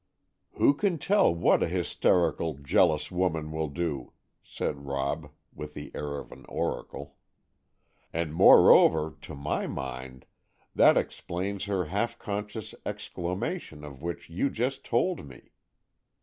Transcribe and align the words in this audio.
"Who 0.53 0.73
can 0.73 0.97
tell 0.97 1.31
what 1.31 1.61
a 1.61 1.67
hysterical, 1.67 2.55
jealous 2.55 3.11
woman 3.11 3.51
will 3.51 3.67
do?" 3.67 4.13
said 4.41 4.87
Rob, 4.87 5.29
with 5.53 5.75
the 5.75 5.91
air 5.93 6.17
of 6.17 6.31
an 6.31 6.43
oracle. 6.49 7.17
"And 8.11 8.33
moreover, 8.33 9.15
to 9.21 9.35
my 9.35 9.67
mind, 9.67 10.25
that 10.73 10.97
explains 10.97 11.65
her 11.65 11.85
half 11.85 12.17
conscious 12.17 12.73
exclamation 12.83 13.83
of 13.83 14.01
which 14.01 14.27
you 14.27 14.49
just 14.49 14.83
told 14.83 15.23
me. 15.27 15.51